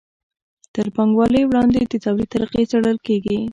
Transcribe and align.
تر 0.73 0.87
پانګوالۍ 0.95 1.43
وړاندې 1.45 1.79
د 1.85 1.93
توليد 2.05 2.29
طریقې 2.33 2.63
څیړل 2.71 2.97
کیږي. 3.07 3.39